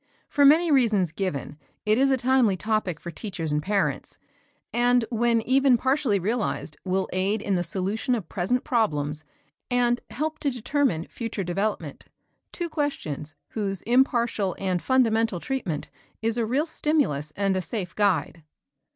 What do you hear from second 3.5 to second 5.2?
and parents, and